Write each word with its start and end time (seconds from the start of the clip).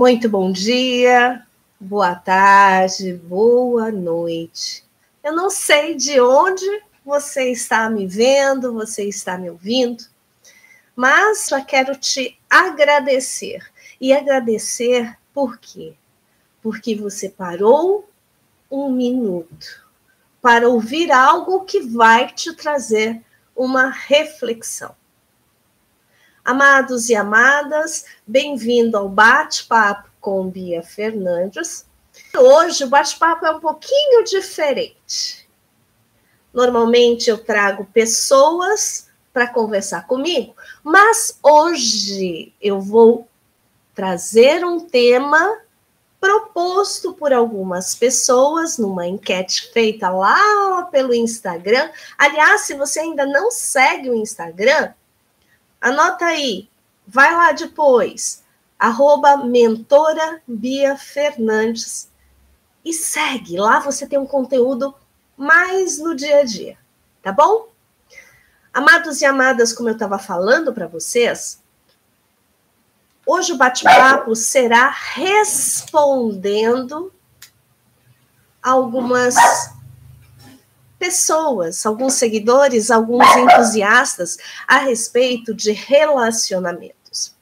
Muito 0.00 0.30
bom 0.30 0.50
dia, 0.50 1.46
boa 1.78 2.14
tarde, 2.14 3.12
boa 3.12 3.92
noite. 3.92 4.82
Eu 5.22 5.36
não 5.36 5.50
sei 5.50 5.94
de 5.94 6.18
onde 6.18 6.64
você 7.04 7.52
está 7.52 7.90
me 7.90 8.06
vendo, 8.06 8.72
você 8.72 9.04
está 9.04 9.36
me 9.36 9.50
ouvindo, 9.50 10.02
mas 10.96 11.48
já 11.50 11.60
quero 11.60 11.94
te 11.96 12.40
agradecer. 12.48 13.62
E 14.00 14.10
agradecer 14.10 15.18
por 15.34 15.58
quê? 15.58 15.92
Porque 16.62 16.94
você 16.94 17.28
parou 17.28 18.08
um 18.70 18.90
minuto 18.90 19.86
para 20.40 20.66
ouvir 20.66 21.12
algo 21.12 21.66
que 21.66 21.80
vai 21.80 22.32
te 22.32 22.54
trazer 22.54 23.20
uma 23.54 23.90
reflexão. 23.90 24.96
Amados 26.42 27.10
e 27.10 27.14
amadas, 27.14 28.06
bem-vindo 28.26 28.96
ao 28.96 29.10
bate-papo 29.10 30.08
com 30.18 30.48
Bia 30.48 30.82
Fernandes. 30.82 31.86
Hoje 32.34 32.84
o 32.84 32.88
bate-papo 32.88 33.44
é 33.44 33.50
um 33.50 33.60
pouquinho 33.60 34.24
diferente. 34.24 35.46
Normalmente 36.52 37.28
eu 37.28 37.36
trago 37.36 37.84
pessoas 37.92 39.10
para 39.34 39.48
conversar 39.48 40.06
comigo, 40.06 40.56
mas 40.82 41.38
hoje 41.42 42.54
eu 42.60 42.80
vou 42.80 43.28
trazer 43.94 44.64
um 44.64 44.80
tema 44.80 45.60
proposto 46.18 47.12
por 47.12 47.34
algumas 47.34 47.94
pessoas 47.94 48.78
numa 48.78 49.06
enquete 49.06 49.70
feita 49.72 50.08
lá 50.08 50.88
pelo 50.90 51.12
Instagram. 51.12 51.90
Aliás, 52.16 52.62
se 52.62 52.74
você 52.74 53.00
ainda 53.00 53.26
não 53.26 53.50
segue 53.50 54.08
o 54.08 54.14
Instagram, 54.14 54.94
Anota 55.80 56.26
aí, 56.26 56.68
vai 57.06 57.34
lá 57.34 57.52
depois, 57.52 58.44
arroba 58.78 59.38
mentora 59.38 60.42
Bia 60.46 60.94
Fernandes 60.96 62.10
e 62.84 62.92
segue. 62.92 63.56
Lá 63.56 63.80
você 63.80 64.06
tem 64.06 64.18
um 64.18 64.26
conteúdo 64.26 64.94
mais 65.36 65.98
no 65.98 66.14
dia 66.14 66.40
a 66.40 66.44
dia, 66.44 66.76
tá 67.22 67.32
bom? 67.32 67.68
Amados 68.74 69.20
e 69.20 69.24
amadas, 69.24 69.72
como 69.72 69.88
eu 69.88 69.94
estava 69.94 70.18
falando 70.18 70.72
para 70.72 70.86
vocês, 70.86 71.62
hoje 73.26 73.52
o 73.52 73.56
bate-papo 73.56 74.36
será 74.36 74.88
respondendo 75.14 75.90
algumas 78.62 79.34
pessoas, 81.00 81.86
alguns 81.86 82.12
seguidores, 82.14 82.90
alguns 82.90 83.26
entusiastas 83.34 84.36
a 84.68 84.76
respeito 84.76 85.54
de 85.54 85.72
relacionamentos. 85.72 87.34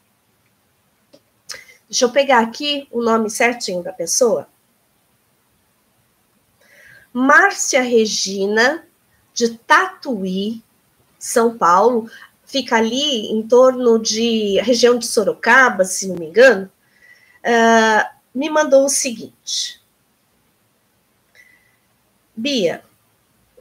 Deixa 1.90 2.04
eu 2.04 2.12
pegar 2.12 2.38
aqui 2.38 2.86
o 2.92 3.02
nome 3.02 3.28
certinho 3.28 3.82
da 3.82 3.92
pessoa. 3.92 4.48
Márcia 7.12 7.82
Regina, 7.82 8.86
de 9.34 9.58
Tatuí, 9.58 10.62
São 11.18 11.58
Paulo, 11.58 12.08
fica 12.44 12.76
ali 12.76 13.32
em 13.32 13.42
torno 13.42 13.98
de 13.98 14.60
região 14.60 14.96
de 14.96 15.06
Sorocaba, 15.06 15.84
se 15.84 16.06
não 16.06 16.14
me 16.14 16.26
engano, 16.26 16.70
uh, 17.42 18.18
me 18.32 18.48
mandou 18.48 18.84
o 18.84 18.88
seguinte. 18.88 19.82
Bia, 22.36 22.84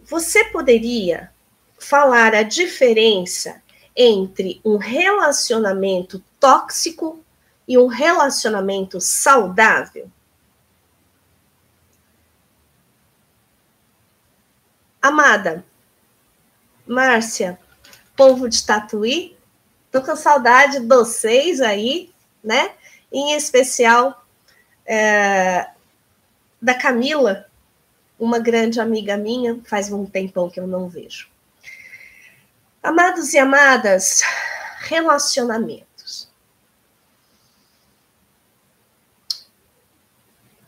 você 0.08 0.46
poderia 0.46 1.32
falar 1.78 2.34
a 2.34 2.42
diferença 2.42 3.62
entre 3.96 4.62
um 4.64 4.78
relacionamento 4.78 6.24
tóxico 6.40 7.20
e 7.68 7.78
um 7.78 7.88
relacionamento 7.88 9.02
saudável? 9.02 10.10
Amada, 15.02 15.66
Márcia, 16.86 17.60
povo 18.16 18.48
de 18.48 18.66
Tatuí, 18.66 19.38
tô 19.92 20.02
com 20.02 20.16
saudade 20.16 20.80
de 20.80 20.88
vocês 20.88 21.60
aí, 21.60 22.12
né? 22.42 22.72
Em 23.12 23.34
especial 23.34 24.26
é, 24.86 25.70
da 26.62 26.74
Camila, 26.74 27.47
uma 28.20 28.40
grande 28.40 28.80
amiga 28.80 29.16
minha, 29.16 29.62
faz 29.66 29.92
um 29.92 30.06
tempão 30.06 30.50
que 30.50 30.60
eu 30.60 30.68
não 30.68 30.90
vejo. 30.90 31.30
Amados 32.82 33.34
e 33.34 33.38
amadas, 33.38 34.22
relacionamentos. 34.80 36.30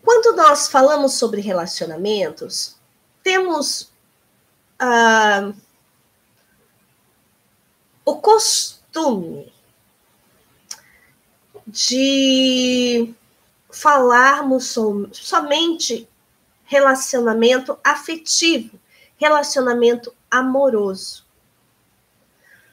Quando 0.04 0.36
nós 0.36 0.68
falamos 0.68 1.14
sobre 1.14 1.40
relacionamentos, 1.42 2.76
temos 3.24 3.92
ah, 4.80 5.54
o 8.04 8.16
costume 8.18 9.54
de 11.68 13.14
falarmos 13.72 14.66
som, 14.66 15.08
somente 15.12 16.10
relacionamento 16.70 17.78
afetivo, 17.84 18.80
relacionamento 19.18 20.14
amoroso. 20.30 21.26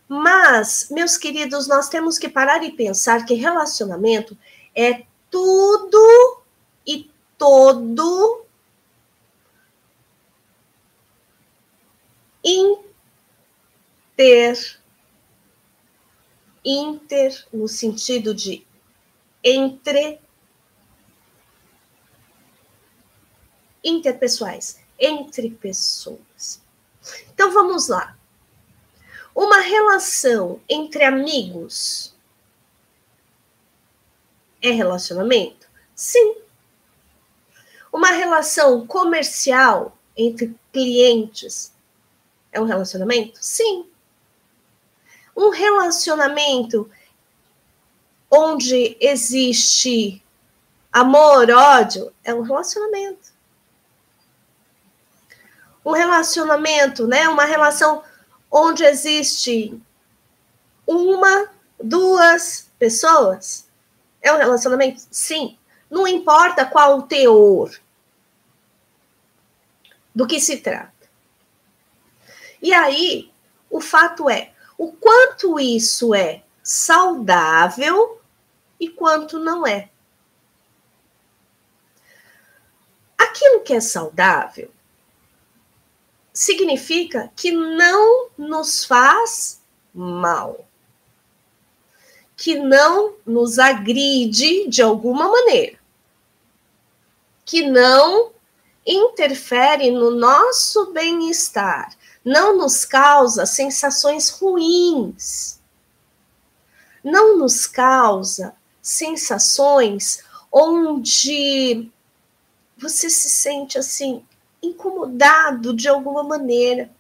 Mas, 0.07 0.89
meus 0.91 1.17
queridos, 1.17 1.67
nós 1.67 1.89
temos 1.89 2.19
que 2.19 2.29
parar 2.29 2.63
e 2.63 2.71
pensar 2.71 3.25
que 3.25 3.33
relacionamento 3.35 4.37
é 4.75 5.05
tudo 5.31 6.43
e 6.87 7.11
todo 7.39 8.45
inter 12.45 12.79
inter 16.65 17.47
no 17.53 17.67
sentido 17.67 18.35
de 18.35 18.65
entre 19.43 20.21
interpessoais, 23.87 24.81
entre 24.99 25.51
pessoas. 25.51 26.61
Então 27.33 27.53
vamos 27.53 27.87
lá. 27.87 28.17
Uma 29.35 29.61
relação 29.61 30.61
entre 30.69 31.05
amigos 31.05 32.13
é 34.61 34.71
relacionamento? 34.71 35.69
Sim. 35.95 36.39
Uma 37.93 38.11
relação 38.11 38.87
comercial 38.87 39.97
entre 40.17 40.59
clientes 40.73 41.73
é 42.51 42.61
um 42.61 42.65
relacionamento? 42.65 43.39
Sim. 43.41 43.87
Um 45.37 45.51
relacionamento 45.51 46.91
onde 48.31 48.97
existe 48.99 50.23
amor, 50.91 51.51
ódio, 51.51 52.13
é 52.25 52.35
um 52.35 52.41
relacionamento 52.41 53.36
um 55.87 55.93
relacionamento, 55.93 57.07
né? 57.07 57.29
Uma 57.29 57.45
relação 57.45 58.03
onde 58.51 58.83
existe 58.83 59.81
uma, 60.85 61.49
duas 61.81 62.69
pessoas. 62.77 63.69
É 64.21 64.33
um 64.33 64.37
relacionamento? 64.37 65.01
Sim. 65.13 65.57
Não 65.89 66.09
importa 66.09 66.67
qual 66.67 66.99
o 66.99 67.03
teor 67.03 67.71
do 70.13 70.27
que 70.27 70.41
se 70.41 70.57
trata. 70.57 70.93
E 72.61 72.75
aí, 72.75 73.31
o 73.71 73.81
fato 73.81 74.29
é 74.29 74.53
o 74.77 74.91
quanto 74.91 75.61
isso 75.61 76.13
é 76.13 76.43
saudável 76.65 78.21
e 78.81 78.89
quanto 78.89 79.39
não 79.39 79.65
é. 79.65 79.89
Aquilo 83.17 83.61
que 83.61 83.73
é 83.73 83.81
saudável 83.81 84.76
significa 86.37 87.33
que 87.35 87.51
não 87.51 88.29
nos 88.37 88.85
faz 88.85 89.59
mal, 89.95 90.69
que 92.37 92.59
não 92.59 93.15
nos 93.25 93.59
agride 93.59 94.69
de 94.69 94.83
alguma 94.83 95.31
maneira, 95.31 95.79
que 97.43 97.63
não 97.63 98.33
interfere 98.87 99.91
no 99.91 100.11
nosso 100.11 100.93
bem-estar, 100.93 101.97
não 102.23 102.59
nos 102.59 102.85
causa 102.85 103.47
sensações 103.47 104.29
ruins, 104.29 105.59
não 107.03 107.39
nos 107.39 107.67
causa 107.67 108.55
sensações 108.83 110.23
onde 110.53 111.91
você 112.77 113.09
se 113.09 113.31
sente 113.31 113.79
assim 113.79 114.23
incomodado 114.63 115.75
de 115.75 115.89
alguma 115.89 116.23
maneira. 116.23 116.91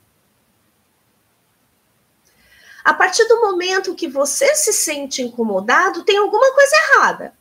A 2.84 2.94
partir 2.94 3.24
do 3.26 3.40
momento 3.40 3.94
que 3.96 4.06
você 4.06 4.54
se 4.54 4.72
sente 4.72 5.20
incomodado, 5.22 6.04
tem 6.04 6.18
alguma 6.18 6.52
coisa 6.54 6.76
errada. 6.76 7.34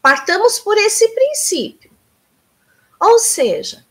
partamos 0.00 0.58
por 0.58 0.76
esse 0.76 1.08
princípio. 1.08 1.90
Ou 3.00 3.18
seja, 3.20 3.86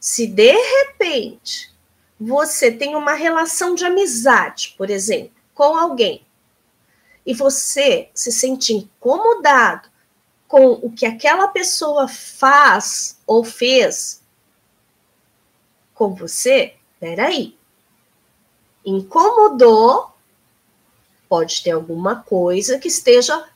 se 0.00 0.26
de 0.26 0.52
repente 0.52 1.70
você 2.18 2.72
tem 2.72 2.96
uma 2.96 3.12
relação 3.12 3.74
de 3.74 3.84
amizade, 3.84 4.74
por 4.78 4.88
exemplo, 4.88 5.36
com 5.54 5.76
alguém, 5.76 6.26
e 7.24 7.34
você 7.34 8.10
se 8.14 8.32
sente 8.32 8.72
incomodado 8.72 9.91
com 10.52 10.72
o 10.72 10.92
que 10.92 11.06
aquela 11.06 11.48
pessoa 11.48 12.06
faz 12.06 13.18
ou 13.26 13.42
fez 13.42 14.20
com 15.94 16.14
você, 16.14 16.74
peraí. 17.00 17.56
Incomodou, 18.84 20.14
pode 21.26 21.62
ter 21.62 21.70
alguma 21.70 22.16
coisa 22.16 22.78
que 22.78 22.88
esteja 22.88 23.48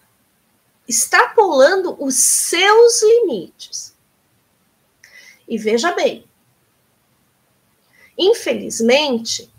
extrapolando 0.89 2.03
os 2.03 2.15
seus 2.15 3.03
limites. 3.03 3.95
E 5.47 5.59
veja 5.59 5.93
bem, 5.93 6.25
infelizmente, 8.17 9.53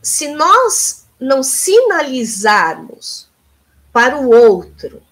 se 0.00 0.28
nós 0.28 1.08
não 1.18 1.42
sinalizarmos 1.42 3.28
para 3.92 4.16
o 4.16 4.30
outro 4.30 5.02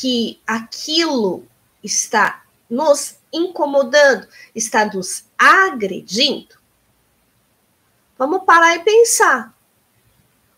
que 0.00 0.40
aquilo 0.46 1.46
está 1.84 2.42
nos 2.70 3.18
incomodando, 3.30 4.26
está 4.54 4.86
nos 4.86 5.26
agredindo, 5.36 6.58
vamos 8.16 8.44
parar 8.44 8.76
e 8.76 8.82
pensar. 8.82 9.54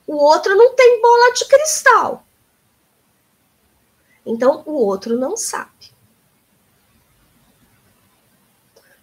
O 0.06 0.14
outro 0.14 0.54
não 0.54 0.76
tem 0.76 1.02
bola 1.02 1.32
de 1.32 1.44
cristal. 1.48 2.24
Então, 4.24 4.62
o 4.64 4.74
outro 4.74 5.18
não 5.18 5.36
sabe. 5.36 5.90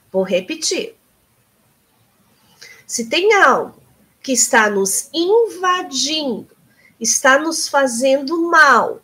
Vou 0.10 0.24
repetir. 0.24 0.96
Se 2.88 3.10
tem 3.10 3.34
algo 3.34 3.84
que 4.24 4.32
está 4.32 4.70
nos 4.70 5.10
invadindo, 5.14 6.56
está 6.98 7.38
nos 7.38 7.68
fazendo 7.68 8.50
mal, 8.50 9.02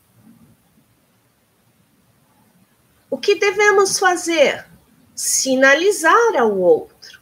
o 3.15 3.17
que 3.17 3.35
devemos 3.35 3.97
fazer? 3.97 4.67
Sinalizar 5.15 6.35
ao 6.37 6.59
outro. 6.59 7.21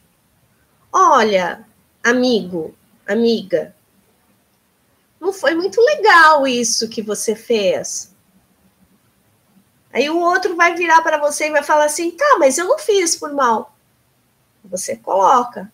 Olha, 0.92 1.64
amigo, 2.02 2.74
amiga, 3.06 3.72
não 5.20 5.32
foi 5.32 5.54
muito 5.54 5.80
legal 5.80 6.48
isso 6.48 6.88
que 6.88 7.00
você 7.00 7.36
fez. 7.36 8.12
Aí 9.92 10.10
o 10.10 10.18
outro 10.18 10.56
vai 10.56 10.74
virar 10.74 11.00
para 11.02 11.16
você 11.16 11.46
e 11.46 11.52
vai 11.52 11.62
falar 11.62 11.84
assim: 11.84 12.10
tá, 12.10 12.38
mas 12.40 12.58
eu 12.58 12.66
não 12.66 12.76
fiz 12.76 13.14
por 13.14 13.32
mal. 13.32 13.72
Você 14.64 14.96
coloca. 14.96 15.72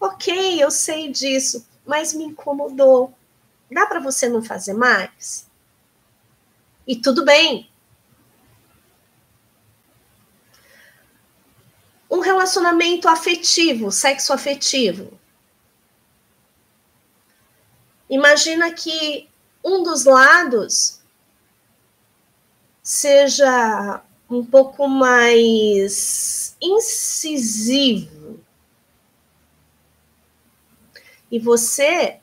Ok, 0.00 0.60
eu 0.60 0.72
sei 0.72 1.12
disso, 1.12 1.64
mas 1.86 2.12
me 2.12 2.24
incomodou. 2.24 3.14
Dá 3.70 3.86
para 3.86 4.00
você 4.00 4.28
não 4.28 4.42
fazer 4.42 4.74
mais? 4.74 5.46
E 6.84 6.96
tudo 6.96 7.24
bem, 7.24 7.70
um 12.18 12.20
relacionamento 12.20 13.08
afetivo, 13.08 13.92
sexo 13.92 14.32
afetivo. 14.32 15.18
Imagina 18.10 18.72
que 18.72 19.28
um 19.64 19.84
dos 19.84 20.04
lados 20.04 21.00
seja 22.82 24.02
um 24.28 24.44
pouco 24.44 24.88
mais 24.88 26.56
incisivo. 26.60 28.40
E 31.30 31.38
você 31.38 32.18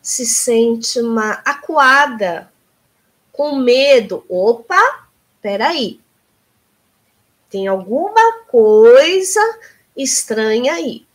se 0.00 0.24
sente 0.24 0.98
uma 1.00 1.32
acuada, 1.44 2.50
com 3.32 3.56
medo. 3.56 4.24
Opa, 4.28 5.08
peraí, 5.42 6.00
tem 7.48 7.66
alguma 7.66 8.44
coisa 8.44 9.40
estranha 9.96 10.74
aí. 10.74 11.06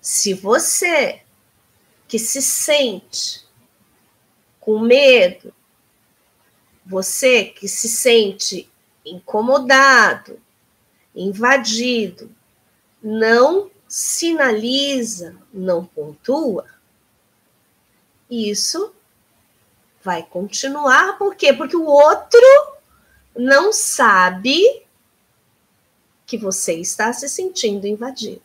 Se 0.00 0.34
você 0.34 1.22
que 2.08 2.18
se 2.18 2.42
sente 2.42 3.44
com 4.60 4.78
medo, 4.80 5.54
você 6.84 7.44
que 7.44 7.68
se 7.68 7.88
sente 7.88 8.70
incomodado, 9.04 10.40
invadido, 11.14 12.30
não 13.02 13.70
sinaliza, 13.88 15.36
não 15.52 15.84
pontua, 15.84 16.66
isso 18.30 18.94
vai 20.02 20.22
continuar, 20.22 21.18
por 21.18 21.34
quê? 21.36 21.52
Porque 21.52 21.76
o 21.76 21.84
outro 21.84 22.40
não 23.36 23.72
sabe 23.72 24.84
que 26.26 26.36
você 26.36 26.74
está 26.74 27.12
se 27.12 27.28
sentindo 27.28 27.86
invadido. 27.86 28.42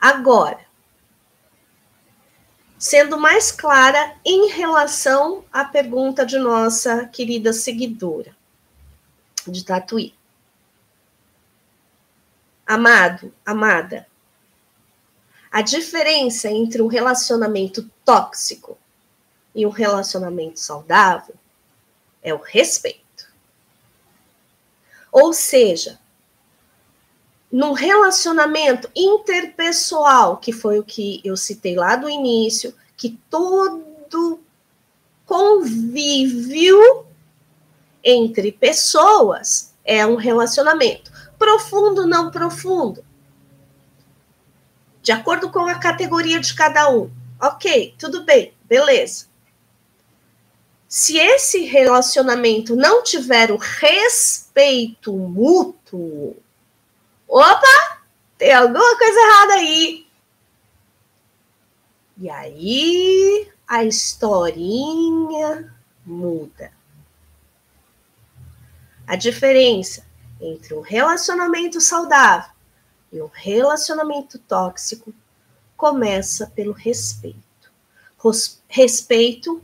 Agora, 0.00 0.60
sendo 2.78 3.18
mais 3.18 3.52
clara 3.52 4.16
em 4.24 4.48
relação 4.48 5.44
à 5.52 5.64
pergunta 5.64 6.26
de 6.26 6.38
nossa 6.38 7.06
querida 7.06 7.52
seguidora 7.52 8.36
de 9.46 9.64
Tatuí. 9.64 10.14
Amado, 12.66 13.32
amada, 13.46 14.06
a 15.50 15.62
diferença 15.62 16.50
entre 16.50 16.80
um 16.82 16.86
relacionamento 16.86 17.88
tóxico 18.04 18.78
e 19.54 19.66
um 19.66 19.70
relacionamento 19.70 20.58
saudável 20.58 21.36
é 22.22 22.32
o 22.32 22.38
respeito. 22.38 23.02
Ou 25.10 25.32
seja, 25.32 25.98
num 27.50 27.72
relacionamento 27.72 28.90
interpessoal, 28.96 30.38
que 30.38 30.52
foi 30.52 30.78
o 30.78 30.84
que 30.84 31.20
eu 31.22 31.36
citei 31.36 31.76
lá 31.76 31.96
do 31.96 32.08
início, 32.08 32.74
que 32.96 33.18
todo 33.28 34.40
convívio 35.26 37.04
entre 38.02 38.52
pessoas 38.52 39.74
é 39.84 40.06
um 40.06 40.16
relacionamento. 40.16 41.10
Profundo, 41.38 42.06
não 42.06 42.30
profundo. 42.30 43.04
De 45.02 45.12
acordo 45.12 45.50
com 45.50 45.66
a 45.66 45.74
categoria 45.74 46.40
de 46.40 46.54
cada 46.54 46.88
um. 46.90 47.10
Ok, 47.40 47.94
tudo 47.98 48.24
bem, 48.24 48.54
beleza. 48.64 49.26
Se 50.92 51.16
esse 51.16 51.64
relacionamento 51.64 52.76
não 52.76 53.02
tiver 53.02 53.50
o 53.50 53.56
respeito 53.56 55.16
mútuo, 55.16 56.36
opa, 57.26 58.02
tem 58.36 58.52
alguma 58.52 58.98
coisa 58.98 59.18
errada 59.18 59.54
aí. 59.54 60.06
E 62.18 62.28
aí 62.28 63.50
a 63.66 63.82
historinha 63.84 65.74
muda. 66.04 66.70
A 69.06 69.16
diferença 69.16 70.04
entre 70.42 70.74
um 70.74 70.82
relacionamento 70.82 71.80
saudável 71.80 72.52
e 73.10 73.22
um 73.22 73.30
relacionamento 73.32 74.38
tóxico 74.40 75.10
começa 75.74 76.48
pelo 76.48 76.72
respeito. 76.72 77.40
Respeito 78.68 79.62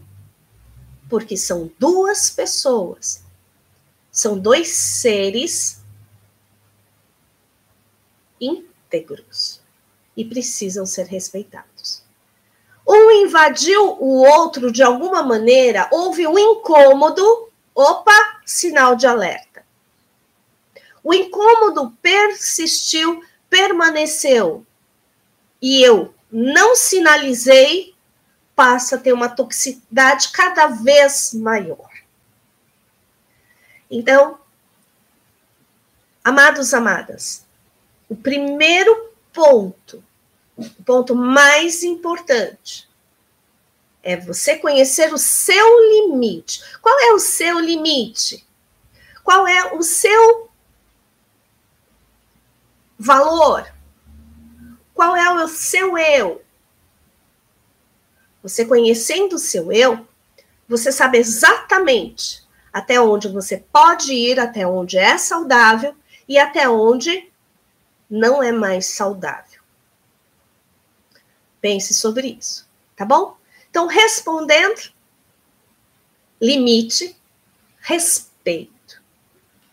porque 1.08 1.36
são 1.36 1.70
duas 1.78 2.30
pessoas, 2.30 3.22
são 4.10 4.38
dois 4.38 4.68
seres 4.68 5.80
íntegros. 8.40 9.60
E 10.16 10.24
precisam 10.24 10.84
ser 10.84 11.06
respeitados. 11.06 12.02
Um 12.86 13.10
invadiu 13.10 13.96
o 14.00 14.26
outro 14.26 14.72
de 14.72 14.82
alguma 14.82 15.22
maneira, 15.22 15.88
houve 15.92 16.26
um 16.26 16.36
incômodo, 16.36 17.48
opa, 17.72 18.40
sinal 18.44 18.96
de 18.96 19.06
alerta. 19.06 19.64
O 21.04 21.14
incômodo 21.14 21.96
persistiu, 22.02 23.22
permaneceu, 23.48 24.66
e 25.62 25.82
eu 25.82 26.12
não 26.32 26.74
sinalizei 26.74 27.94
passa 28.58 28.96
a 28.96 28.98
ter 28.98 29.12
uma 29.12 29.28
toxicidade 29.28 30.30
cada 30.32 30.66
vez 30.66 31.32
maior. 31.32 31.88
Então, 33.88 34.40
amados, 36.24 36.74
amadas, 36.74 37.46
o 38.08 38.16
primeiro 38.16 39.12
ponto, 39.32 40.02
o 40.56 40.64
ponto 40.82 41.14
mais 41.14 41.84
importante, 41.84 42.88
É 44.02 44.16
você 44.16 44.56
conhecer 44.56 45.12
o 45.12 45.18
seu 45.18 45.66
limite. 45.90 46.62
Qual 46.80 46.98
é 46.98 47.12
o 47.12 47.18
seu 47.18 47.58
limite? 47.60 48.46
Qual 49.22 49.46
é 49.46 49.74
o 49.74 49.82
seu 49.82 50.50
valor? 52.98 53.70
Qual 54.94 55.14
é 55.16 55.44
o 55.44 55.48
seu 55.48 55.98
eu? 55.98 56.42
Você 58.42 58.64
conhecendo 58.64 59.34
o 59.34 59.38
seu 59.38 59.72
eu, 59.72 60.06
você 60.68 60.92
sabe 60.92 61.18
exatamente 61.18 62.46
até 62.72 63.00
onde 63.00 63.28
você 63.28 63.56
pode 63.72 64.12
ir, 64.12 64.38
até 64.38 64.66
onde 64.66 64.98
é 64.98 65.16
saudável 65.18 65.96
e 66.28 66.38
até 66.38 66.68
onde 66.68 67.32
não 68.08 68.42
é 68.42 68.52
mais 68.52 68.86
saudável. 68.86 69.60
Pense 71.60 71.92
sobre 71.94 72.36
isso, 72.38 72.68
tá 72.94 73.04
bom? 73.04 73.36
Então, 73.70 73.86
respondendo, 73.86 74.92
limite, 76.40 77.16
respeito 77.80 79.02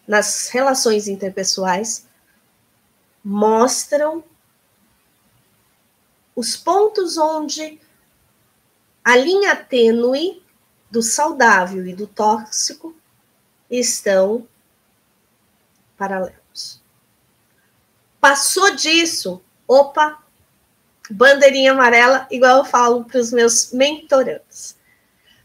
nas 0.08 0.50
relações 0.50 1.08
interpessoais 1.08 2.08
mostram 3.24 4.24
os 6.36 6.56
pontos 6.56 7.18
onde 7.18 7.80
a 9.06 9.16
linha 9.16 9.56
tênue 9.56 10.42
do 10.90 11.04
saudável 11.04 11.86
e 11.86 11.94
do 11.94 12.08
tóxico 12.08 12.96
estão 13.70 14.48
paralelos. 15.96 16.82
Passou 18.20 18.76
disso, 18.76 19.44
opa, 19.68 20.24
bandeirinha 21.12 21.74
amarela, 21.74 22.28
igual 22.32 22.58
eu 22.58 22.66
falo 22.66 23.06
para 23.06 23.20
os 23.20 23.32
meus 23.32 23.72
mentorandos. 23.72 24.76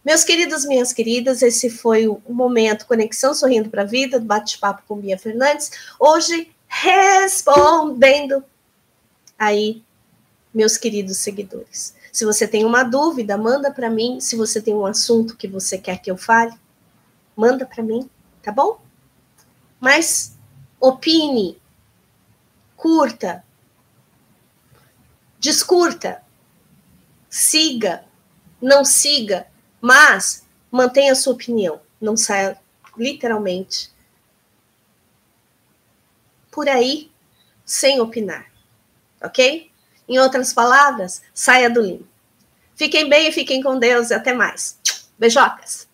Meus 0.03 0.25
queridos, 0.25 0.65
minhas 0.65 0.95
queridas, 0.95 1.43
esse 1.43 1.69
foi 1.69 2.09
o 2.09 2.23
momento 2.31 2.87
Conexão 2.87 3.35
Sorrindo 3.35 3.69
para 3.69 3.83
a 3.83 3.85
Vida, 3.85 4.19
bate-papo 4.19 4.83
com 4.89 4.97
Bia 4.97 5.19
Fernandes. 5.19 5.71
Hoje, 5.99 6.51
respondendo 6.67 8.43
aí 9.39 9.83
meus 10.55 10.79
queridos 10.79 11.19
seguidores. 11.19 12.00
Se 12.13 12.25
você 12.25 12.47
tem 12.47 12.65
uma 12.65 12.83
dúvida, 12.83 13.37
manda 13.37 13.71
para 13.71 13.89
mim. 13.89 14.21
Se 14.21 14.37
você 14.37 14.61
tem 14.61 14.75
um 14.75 14.87
assunto 14.87 15.37
que 15.37 15.47
você 15.47 15.79
quer 15.79 15.99
que 15.99 16.11
eu 16.11 16.17
fale, 16.17 16.53
manda 17.37 17.65
para 17.65 17.83
mim, 17.83 18.09
tá 18.43 18.51
bom? 18.51 18.81
Mas 19.79 20.37
opine, 20.79 21.61
curta, 22.77 23.45
discurta, 25.39 26.23
siga, 27.29 28.05
não 28.61 28.85
siga, 28.85 29.47
mas 29.81 30.47
mantenha 30.71 31.13
a 31.13 31.17
sua 31.17 31.33
opinião. 31.33 31.81
Não 32.01 32.17
saia 32.17 32.59
literalmente 32.97 33.91
por 36.51 36.69
aí 36.69 37.11
sem 37.65 38.01
opinar, 38.01 38.51
ok? 39.23 39.70
Em 40.11 40.19
outras 40.19 40.53
palavras, 40.53 41.23
saia 41.33 41.71
do 41.71 41.81
limbo. 41.81 42.05
Fiquem 42.75 43.09
bem 43.09 43.29
e 43.29 43.33
fiquem 43.33 43.63
com 43.63 43.79
Deus 43.79 44.11
e 44.11 44.15
até 44.15 44.33
mais. 44.33 44.77
Beijocas! 45.17 45.90